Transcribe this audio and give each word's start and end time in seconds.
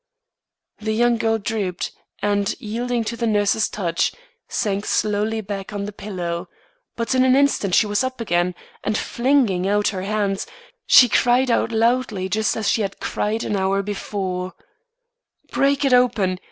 The 0.79 0.93
young 0.95 1.17
girl 1.17 1.37
drooped, 1.37 1.91
and, 2.23 2.55
yielding 2.59 3.03
to 3.03 3.15
the 3.15 3.27
nurse's 3.27 3.69
touch, 3.69 4.11
sank 4.47 4.87
slowly 4.87 5.41
back 5.41 5.73
on 5.73 5.85
the 5.85 5.91
pillow; 5.91 6.49
but 6.95 7.13
in 7.13 7.23
an 7.23 7.35
instant 7.35 7.75
she 7.75 7.85
was 7.85 8.03
up 8.03 8.19
again, 8.19 8.55
and 8.83 8.97
flinging 8.97 9.67
out 9.67 9.89
her 9.89 10.01
hand, 10.01 10.47
she 10.87 11.07
cried 11.07 11.51
out 11.51 11.71
loudly 11.71 12.27
just 12.29 12.57
as 12.57 12.67
she 12.67 12.81
had 12.81 12.99
cried 12.99 13.43
an 13.43 13.55
hour 13.55 13.83
before: 13.83 14.55
"Break 15.51 15.85
it 15.85 15.93
open! 15.93 16.39